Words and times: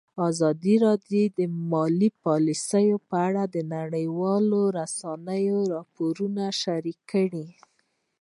ازادي 0.29 0.75
راډیو 0.85 1.25
د 1.37 1.39
مالي 1.71 2.09
پالیسي 2.25 2.87
په 3.09 3.15
اړه 3.27 3.43
د 3.55 3.57
نړیوالو 3.75 4.59
رسنیو 4.77 5.59
راپورونه 5.73 6.43
شریک 6.61 6.99
کړي. 7.11 7.47